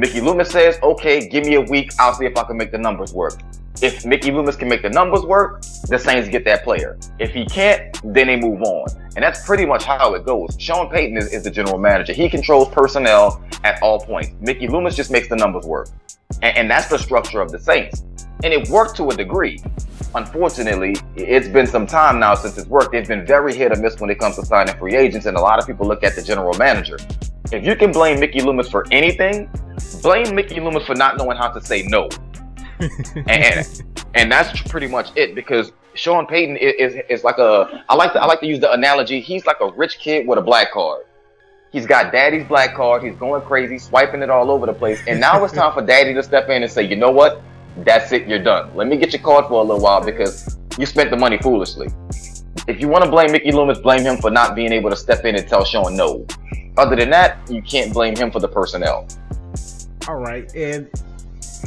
[0.00, 1.92] Mickey Loomis says, okay, give me a week.
[1.98, 3.38] I'll see if I can make the numbers work.
[3.82, 6.98] If Mickey Loomis can make the numbers work, the Saints get that player.
[7.18, 8.88] If he can't, then they move on.
[9.14, 10.56] And that's pretty much how it goes.
[10.58, 12.14] Sean Payton is, is the general manager.
[12.14, 14.30] He controls personnel at all points.
[14.40, 15.88] Mickey Loomis just makes the numbers work.
[16.40, 18.02] And, and that's the structure of the Saints.
[18.42, 19.62] And it worked to a degree.
[20.14, 22.92] Unfortunately, it's been some time now since it's worked.
[22.92, 25.40] They've been very hit or miss when it comes to signing free agents, and a
[25.42, 26.96] lot of people look at the general manager.
[27.52, 29.50] If you can blame Mickey Loomis for anything,
[30.02, 32.08] blame Mickey Loomis for not knowing how to say no.
[33.28, 33.82] and
[34.14, 38.12] and that's pretty much it because Sean Payton is, is, is like a I like
[38.14, 39.20] to I like to use the analogy.
[39.20, 41.04] He's like a rich kid with a black card.
[41.72, 43.04] He's got daddy's black card.
[43.04, 45.00] He's going crazy, swiping it all over the place.
[45.06, 47.42] And now it's time for daddy to step in and say, you know what?
[47.78, 48.26] That's it.
[48.26, 48.74] You're done.
[48.74, 51.88] Let me get your card for a little while because you spent the money foolishly.
[52.66, 55.24] If you want to blame Mickey Loomis, blame him for not being able to step
[55.24, 56.26] in and tell Sean no.
[56.76, 59.06] Other than that, you can't blame him for the personnel.
[60.10, 60.90] All right, and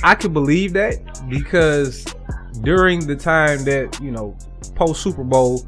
[0.04, 0.98] I can believe that
[1.30, 2.04] because
[2.60, 4.38] during the time that you know
[4.76, 5.66] post Super Bowl,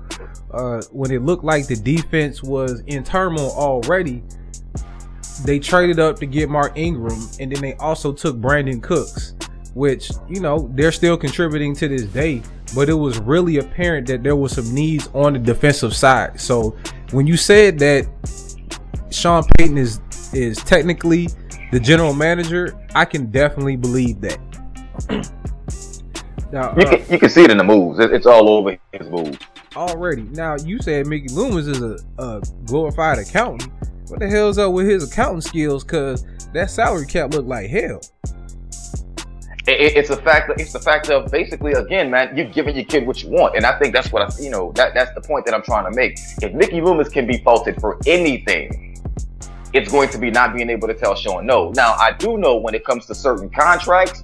[0.51, 4.23] uh, when it looked like the defense was in turmoil already,
[5.45, 9.35] they traded up to get Mark Ingram, and then they also took Brandin Cooks,
[9.73, 12.41] which you know they're still contributing to this day.
[12.75, 16.41] But it was really apparent that there was some needs on the defensive side.
[16.41, 16.75] So
[17.11, 18.05] when you said that
[19.11, 20.01] Sean Payton is
[20.33, 21.29] is technically
[21.71, 24.39] the general manager, I can definitely believe that.
[26.51, 27.99] now, you, uh, can, you can see it in the moves.
[27.99, 29.37] It's all over his moves.
[29.75, 30.23] Already.
[30.23, 33.71] Now, you said Mickey Loomis is a, a glorified accountant.
[34.07, 35.83] What the hell's up with his accounting skills?
[35.83, 38.01] Because that salary cap looked like hell.
[39.67, 40.51] It, it's a fact.
[40.59, 43.65] It's the fact of basically, again, man, you're giving your kid what you want, and
[43.65, 45.95] I think that's what I, you know, that that's the point that I'm trying to
[45.95, 46.19] make.
[46.41, 48.94] If Mickey Loomis can be faulted for anything,
[49.75, 51.71] it's going to be not being able to tell Sean no.
[51.71, 54.23] Now, I do know when it comes to certain contracts,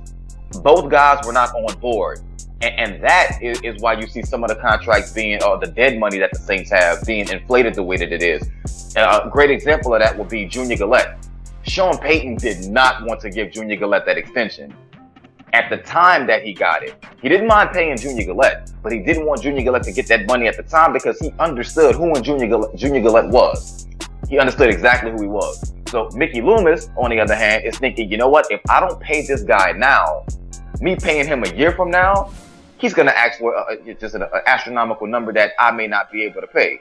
[0.63, 2.21] both guys were not on board.
[2.61, 5.57] And, and that is, is, why you see some of the contracts being, or uh,
[5.57, 8.49] the dead money that the Saints have, being inflated the way that it is.
[8.95, 11.27] a great example of that would be Junior Galette.
[11.63, 14.73] Sean Payton did not want to give Junior Galette that extension.
[15.51, 18.99] At the time that he got it, he didn't mind paying Junior Galette, but he
[18.99, 22.13] didn't want Junior Galette to get that money at the time because he understood who
[22.21, 23.85] Junior Galette, Junior Galette was
[24.31, 25.73] he understood exactly who he was.
[25.89, 28.49] So Mickey Loomis, on the other hand, is thinking, you know what?
[28.49, 30.25] If I don't pay this guy now,
[30.79, 32.31] me paying him a year from now,
[32.77, 36.13] he's going to ask for a, just an, an astronomical number that I may not
[36.13, 36.79] be able to pay.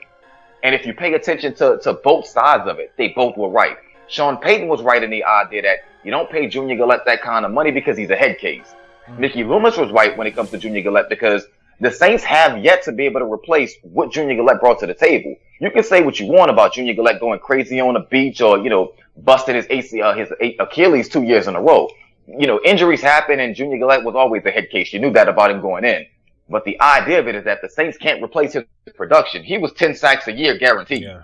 [0.63, 3.75] And if you pay attention to, to both sides of it, they both were right.
[4.07, 7.45] Sean Payton was right in the idea that you don't pay Junior Galette that kind
[7.45, 8.75] of money because he's a head case.
[9.09, 9.21] Mm-hmm.
[9.21, 11.47] Mickey Loomis was right when it comes to Junior Galette because
[11.81, 14.93] the Saints have yet to be able to replace what Junior Galette brought to the
[14.93, 15.35] table.
[15.59, 18.59] You can say what you want about Junior Galette going crazy on the beach or,
[18.59, 21.89] you know, busting his ACL, uh, his Achilles two years in a row.
[22.27, 24.93] You know, injuries happen and Junior Galette was always a head case.
[24.93, 26.05] You knew that about him going in.
[26.47, 28.63] But the idea of it is that the Saints can't replace his
[28.93, 29.43] production.
[29.43, 31.01] He was 10 sacks a year guaranteed.
[31.01, 31.23] Yeah.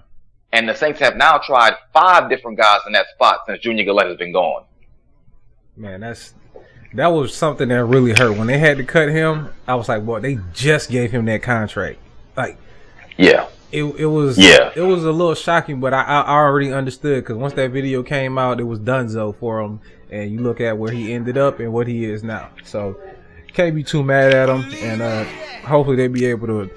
[0.54, 4.08] And the Saints have now tried five different guys in that spot since Junior Galette
[4.08, 4.64] has been gone.
[5.76, 6.34] Man, that's
[6.98, 9.50] that was something that really hurt when they had to cut him.
[9.68, 12.00] I was like, boy, they just gave him that contract.
[12.36, 12.58] Like,
[13.18, 13.46] Yeah.
[13.72, 14.72] it it was Yeah.
[14.76, 18.38] it was a little shocking, but I I already understood because once that video came
[18.38, 19.80] out, it was Dunzo for him,
[20.12, 22.50] and you look at where he ended up and what he is now.
[22.64, 22.98] So
[23.54, 25.24] can't be too mad at him, and uh,
[25.66, 26.70] hopefully they be able to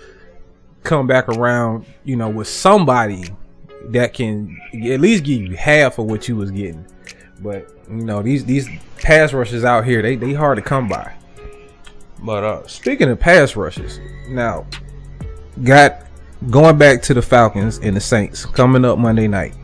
[0.83, 3.25] come back around, you know, with somebody
[3.91, 6.85] that can at least give you half of what you was getting.
[7.43, 11.13] But you know these these pass rushes out here, they they hard to come by.
[12.23, 13.99] But uh, speaking of pass rushes,
[14.29, 14.67] now
[15.65, 16.07] got
[16.51, 19.55] going back to the Falcons and the Saints coming up Monday night.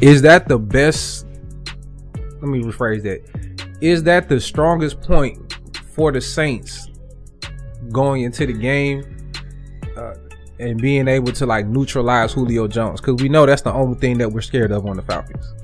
[0.00, 1.26] Is that the best?
[2.14, 3.76] Let me rephrase that.
[3.80, 5.58] Is that the strongest point
[5.94, 6.90] for the Saints
[7.90, 9.32] going into the game
[9.96, 10.14] uh,
[10.58, 13.00] and being able to like neutralize Julio Jones?
[13.00, 15.54] Because we know that's the only thing that we're scared of on the Falcons.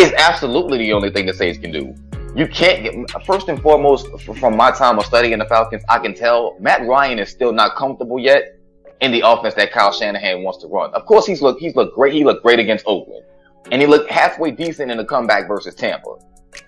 [0.00, 1.92] It's absolutely the only thing the Saints can do.
[2.36, 6.14] You can't get first and foremost from my time of studying the Falcons, I can
[6.14, 8.60] tell Matt Ryan is still not comfortable yet
[9.00, 10.94] in the offense that Kyle Shanahan wants to run.
[10.94, 12.12] Of course, he's looked he's looked great.
[12.12, 13.24] He looked great against Oakland,
[13.72, 16.14] and he looked halfway decent in the comeback versus Tampa.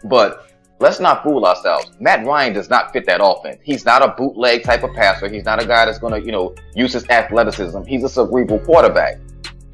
[0.06, 1.92] But let's not fool ourselves.
[2.00, 3.60] Matt Ryan does not fit that offense.
[3.62, 5.28] He's not a bootleg type of passer.
[5.28, 7.84] He's not a guy that's going to you know use his athleticism.
[7.84, 9.20] He's a cerebral quarterback,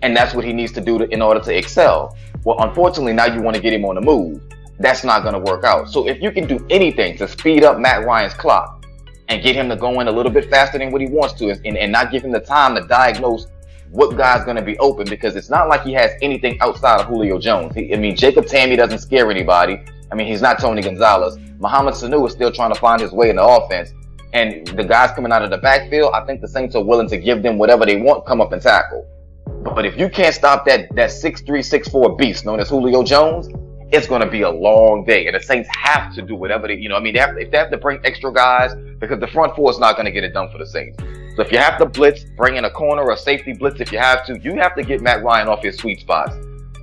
[0.03, 2.15] and that's what he needs to do to, in order to excel.
[2.47, 4.41] Well, unfortunately, now you want to get him on the move.
[4.79, 5.89] That's not going to work out.
[5.89, 8.87] So if you can do anything to speed up Matt Ryan's clock
[9.27, 11.51] and get him to go in a little bit faster than what he wants to,
[11.51, 13.49] and, and not give him the time to diagnose
[13.91, 17.09] what guy's going to be open, because it's not like he has anything outside of
[17.09, 17.75] Julio Jones.
[17.75, 19.83] He, I mean, Jacob Tamme doesn't scare anybody.
[20.13, 21.37] I mean, he's not Tony Gonzalez.
[21.59, 23.91] Mohamed Sanu is still trying to find his way in the offense.
[24.35, 27.17] And the guys coming out of the backfield, I think the Saints are willing to
[27.17, 29.05] give them whatever they want, come up and tackle.
[29.47, 33.03] But if you can't stop that that six three six four beast known as Julio
[33.03, 33.49] Jones,
[33.93, 35.27] it's going to be a long day.
[35.27, 37.51] And the Saints have to do whatever they, you know, I mean, they have, if
[37.51, 40.25] they have to bring extra guys, because the front four is not going to get
[40.25, 40.99] it done for the Saints.
[41.37, 43.93] So if you have to blitz, bring in a corner or a safety blitz if
[43.93, 46.35] you have to, you have to get Matt Ryan off his sweet spots.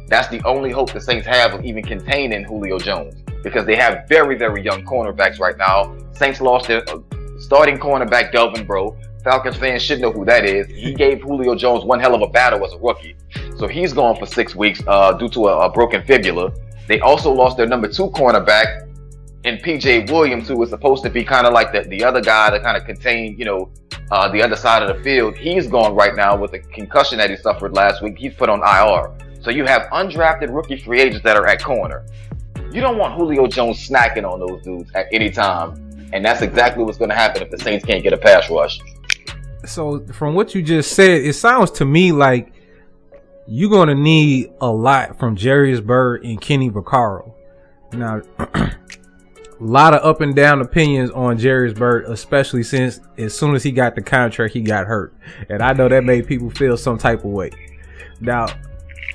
[0.08, 4.08] That's the only hope the Saints have of even containing Julio Jones because they have
[4.08, 5.98] very, very young cornerbacks right now.
[6.14, 7.00] Saints lost their uh,
[7.40, 8.96] starting cornerback, Delvin Breaux.
[9.24, 10.68] Falcons fans should know who that is.
[10.68, 13.16] He gave Julio Jones one hell of a battle as a rookie.
[13.58, 16.52] So he's gone for six weeks uh, due to a, a broken fibula.
[16.88, 18.90] They also lost their number two cornerback
[19.46, 22.50] in PJ Williams, who was supposed to be kind of like the, the other guy
[22.50, 23.72] that kind of contained, you know,
[24.12, 25.38] uh, the other side of the field.
[25.38, 28.18] He's gone right now with a concussion that he suffered last week.
[28.18, 29.12] He's put on IR.
[29.42, 32.06] So you have undrafted rookie free agents that are at corner.
[32.72, 35.80] You don't want Julio Jones snacking on those dudes at any time.
[36.14, 38.80] And that's exactly what's going to happen if the Saints can't get a pass rush.
[39.66, 42.54] So from what you just said, it sounds to me like
[43.48, 47.34] you're gonna need a lot from Jairus Byrd and Kenny Vaccaro.
[47.94, 48.72] Now, a
[49.60, 53.72] lot of up and down opinions on Jairus Byrd, especially since as soon as he
[53.72, 55.14] got the contract, he got hurt,
[55.50, 57.52] and I know that made people feel some type of way.
[58.20, 58.48] Now,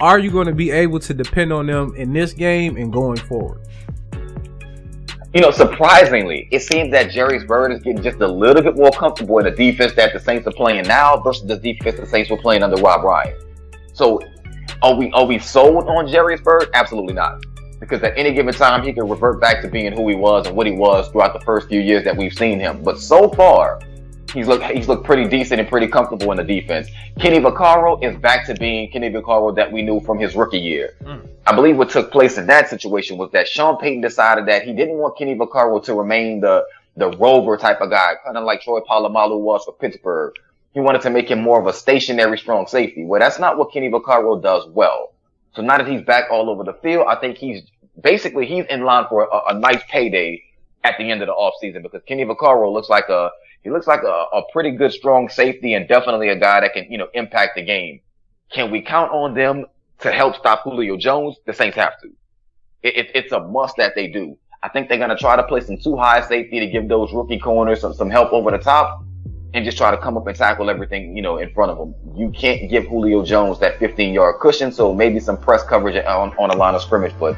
[0.01, 3.17] are you going to be able to depend on them in this game and going
[3.17, 3.61] forward?
[5.35, 8.91] You know, surprisingly, it seems that Jairus Byrd is getting just a little bit more
[8.91, 12.31] comfortable in the defense that the Saints are playing now versus the defense the Saints
[12.31, 13.39] were playing under Rob Ryan.
[13.93, 14.23] So,
[14.83, 16.71] are we are we sold on Jairus Byrd?
[16.73, 17.45] Absolutely not.
[17.79, 20.57] Because at any given time, he could revert back to being who he was and
[20.57, 22.83] what he was throughout the first few years that we've seen him.
[22.83, 23.81] But so far,
[24.33, 26.89] he's looked he's looked pretty decent and pretty comfortable in the defense.
[27.19, 30.95] Kenny Vaccaro is back to being Kenny Vaccaro that we knew from his rookie year.
[31.03, 31.27] Mm.
[31.47, 34.73] I believe what took place in that situation was that Sean Payton decided that he
[34.73, 38.61] didn't want Kenny Vaccaro to remain the the rover type of guy, kind of like
[38.61, 40.35] Troy Polamalu was for Pittsburgh.
[40.75, 43.05] He wanted to make him more of a stationary strong safety.
[43.05, 45.13] Well, that's not what Kenny Vaccaro does well.
[45.55, 47.63] So now that he's back all over the field, I think he's
[48.01, 50.43] basically he's in line for a, a nice payday
[50.85, 53.31] at the end of the offseason because Kenny Vaccaro looks like a
[53.63, 56.91] he looks like a, a pretty good strong safety and definitely a guy that can,
[56.91, 58.01] you know, impact the game.
[58.51, 59.67] Can we count on them
[60.01, 61.37] to help stop Julio Jones?
[61.47, 62.09] The Saints have to.
[62.83, 64.39] It, it, it's a must that they do.
[64.63, 67.13] I think they're going to try to play some two high safety to give those
[67.13, 69.05] rookie corners some, some help over the top
[69.55, 71.95] and just try to come up and tackle everything, you know, in front of them.
[72.17, 74.73] You can't give Julio Jones that 15 yard cushion.
[74.73, 77.37] So maybe some press coverage on, on a line of scrimmage, but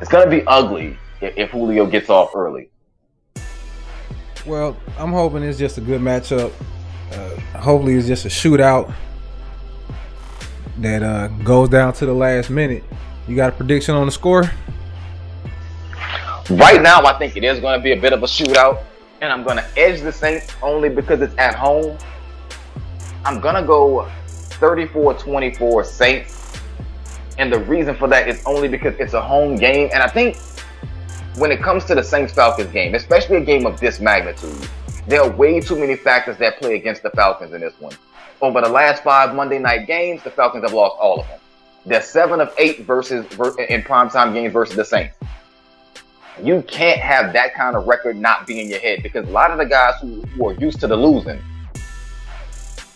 [0.00, 2.70] it's going to be ugly if, if Julio gets off early.
[4.46, 6.52] Well, I'm hoping it's just a good matchup.
[7.10, 8.92] Uh, hopefully, it's just a shootout
[10.78, 12.84] that uh, goes down to the last minute.
[13.26, 14.44] You got a prediction on the score?
[16.48, 18.84] Right now, I think it is going to be a bit of a shootout,
[19.20, 21.98] and I'm going to edge the Saints only because it's at home.
[23.24, 26.60] I'm going to go 34-24 Saints,
[27.38, 30.36] and the reason for that is only because it's a home game, and I think
[31.36, 34.68] when it comes to the Saints Falcons game, especially a game of this magnitude,
[35.06, 37.92] there are way too many factors that play against the Falcons in this one.
[38.40, 41.38] Over the last five Monday night games, the Falcons have lost all of them.
[41.84, 43.24] They're seven of eight versus
[43.68, 45.14] in primetime games versus the Saints.
[46.42, 49.50] You can't have that kind of record not be in your head because a lot
[49.50, 51.40] of the guys who, who are used to the losing,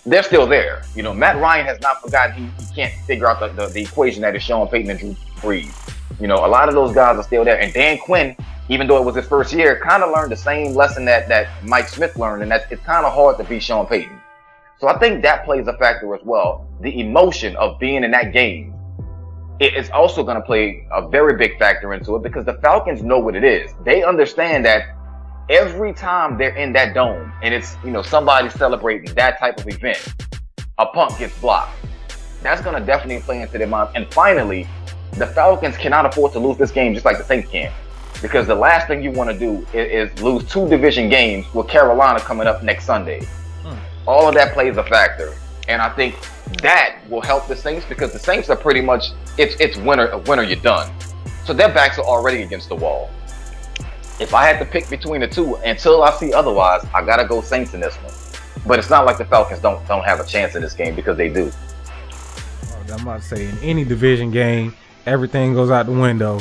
[0.04, 0.82] they're still there.
[0.94, 3.82] You know, Matt Ryan has not forgotten he, he can't figure out the, the, the
[3.82, 5.99] equation that is Sean Payton and Drew Brees.
[6.18, 7.60] You know, a lot of those guys are still there.
[7.60, 8.36] And Dan Quinn,
[8.68, 11.48] even though it was his first year, kind of learned the same lesson that, that
[11.64, 14.18] Mike Smith learned, and that it's kind of hard to be Sean Payton.
[14.78, 16.66] So I think that plays a factor as well.
[16.80, 18.74] The emotion of being in that game
[19.60, 23.18] is also going to play a very big factor into it because the Falcons know
[23.18, 23.72] what it is.
[23.84, 24.96] They understand that
[25.50, 29.68] every time they're in that dome and it's, you know, somebody celebrating that type of
[29.68, 30.14] event,
[30.78, 31.76] a punt gets blocked.
[32.42, 33.90] That's going to definitely play into their mind.
[33.94, 34.66] And finally,
[35.12, 37.72] the Falcons cannot afford to lose this game just like the Saints can.
[38.22, 41.68] Because the last thing you want to do is, is, lose two division games with
[41.68, 43.24] Carolina coming up next Sunday.
[43.62, 43.78] Hmm.
[44.06, 45.34] All of that plays a factor.
[45.68, 46.16] And I think
[46.62, 50.42] that will help the Saints because the Saints are pretty much it's it's winner winner
[50.42, 50.92] you're done.
[51.44, 53.10] So their backs are already against the wall.
[54.18, 57.40] If I had to pick between the two until I see otherwise, I gotta go
[57.40, 58.12] Saints in this one.
[58.66, 61.16] But it's not like the Falcons don't don't have a chance in this game because
[61.16, 61.50] they do.
[62.92, 64.74] I'm about to say in any division game,
[65.06, 66.40] everything goes out the window,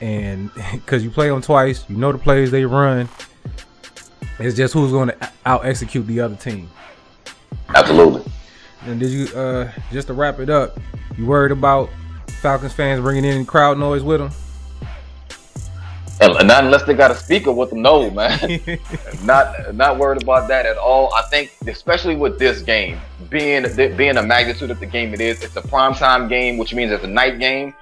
[0.00, 3.08] and because you play them twice, you know the plays they run.
[4.38, 6.70] It's just who's going to out execute the other team.
[7.74, 8.30] Absolutely.
[8.86, 10.78] And did you uh just to wrap it up?
[11.16, 11.90] You worried about
[12.40, 14.30] Falcons fans bringing in crowd noise with them?
[16.20, 18.60] And not unless they got a speaker with them, no, man.
[19.24, 21.12] not not worried about that at all.
[21.14, 23.00] I think, especially with this game
[23.30, 23.64] being
[23.96, 26.90] being the magnitude of the game it is, it's a prime time game, which means
[26.90, 27.74] it's a night game.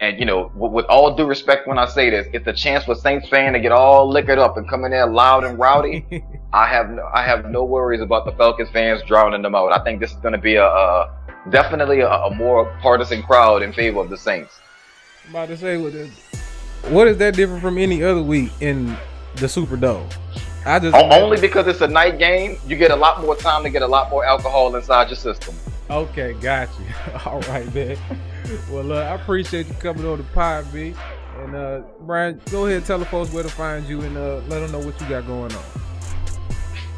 [0.00, 2.84] And you know, with, with, all due respect, when I say this, it's a chance
[2.84, 6.04] for Saints fan to get all liquored up and come in there loud and rowdy.
[6.52, 9.72] I have no, I have no worries about the Falcons fans drowning them out.
[9.72, 11.10] I think this is going to be a, a
[11.50, 14.58] definitely a, a, more partisan crowd in favor of the Saints.
[15.24, 16.10] I'm about to say, what is,
[16.88, 18.96] what is that different from any other week in
[19.36, 20.12] the Superdome?
[20.66, 23.70] I just only because it's a night game, you get a lot more time to
[23.70, 25.54] get a lot more alcohol inside your system.
[25.90, 26.86] Okay, got you.
[27.26, 27.98] All right, man.
[28.70, 30.94] Well, uh, I appreciate you coming on the pod, B.
[31.38, 34.36] And uh, Brian, go ahead and tell the folks where to find you and uh,
[34.48, 35.64] let them know what you got going on.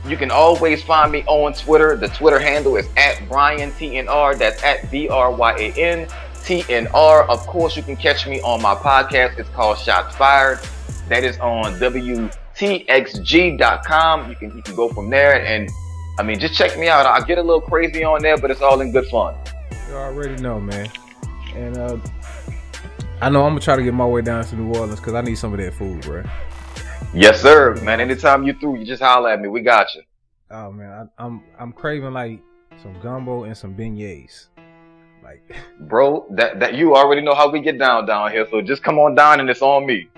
[0.07, 1.97] You can always find me on Twitter.
[1.97, 4.39] The Twitter handle is at Brian TNR.
[4.39, 6.09] That's at B R Y A N
[6.47, 7.24] T N R.
[7.24, 9.36] Of course, you can catch me on my podcast.
[9.36, 10.61] It's called Shots Fired.
[11.09, 12.30] That is on WTXG.com.
[14.30, 15.68] You can you can go from there and
[16.20, 17.05] I mean just check me out.
[17.05, 19.34] I get a little crazy on there, but it's all in good fun.
[19.88, 20.88] You already know, man.
[21.55, 21.99] And uh
[23.20, 25.22] I know I'm gonna try to get my way down to New Orleans because I
[25.22, 26.22] need some of that food, bro.
[27.12, 28.01] Yes, sir, man.
[28.01, 29.49] Anytime you through, you just holler at me.
[29.49, 30.03] We got you.
[30.53, 32.40] Oh man, I, am I'm, I'm craving like
[32.80, 34.47] some gumbo and some beignets.
[35.27, 35.43] Like,
[35.81, 38.47] bro, that that you already know how we get down down here.
[38.51, 40.09] So just come on down and it's on me.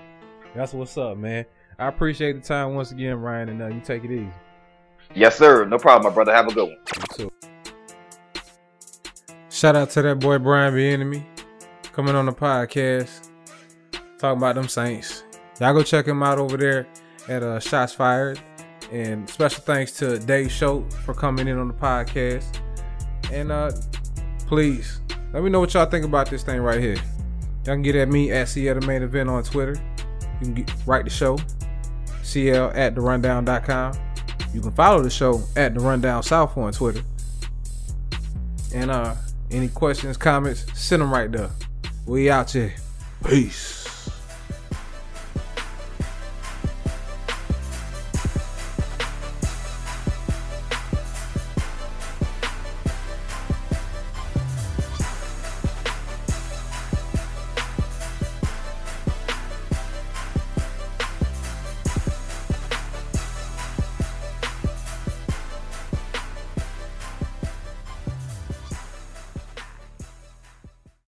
[0.55, 1.45] That's what's up, man.
[1.79, 4.31] I appreciate the time once again, Ryan, and uh, you take it easy.
[5.15, 5.65] Yes, sir.
[5.65, 6.33] No problem, my brother.
[6.33, 6.77] Have a good one.
[7.17, 7.31] You too.
[9.49, 11.25] Shout out to that boy Brian Bieniemy
[11.91, 13.29] coming on the podcast,
[14.19, 15.23] talking about them Saints.
[15.59, 16.87] Y'all go check him out over there
[17.27, 18.39] at uh, Shots Fired.
[18.91, 22.59] And special thanks to Dave Schultz for coming in on the podcast.
[23.31, 23.71] And uh,
[24.49, 24.99] please
[25.31, 26.95] let me know what y'all think about this thing right here.
[26.95, 29.79] Y'all can get at me at CL the main event on Twitter.
[30.39, 31.37] You can get, write the show,
[32.23, 33.93] CL at the rundown.com.
[34.51, 37.03] You can follow the show at the rundown south on Twitter.
[38.73, 39.15] And uh
[39.51, 41.51] any questions, comments, send them right there.
[42.05, 42.73] We out here.
[43.25, 43.78] Peace.